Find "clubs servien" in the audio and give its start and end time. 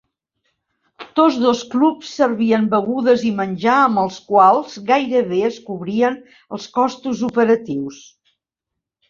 1.73-2.65